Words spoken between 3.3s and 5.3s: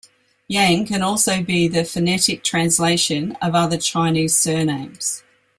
of other Chinese surnames.